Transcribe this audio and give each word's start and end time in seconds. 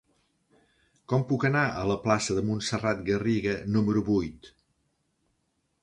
Com 1.13 1.25
puc 1.31 1.45
anar 1.51 1.65
a 1.67 1.83
la 1.91 1.99
plaça 2.07 2.39
de 2.39 2.45
Montserrat 2.49 3.05
Garriga 3.11 3.55
número 3.77 4.07
vuit? 4.13 4.53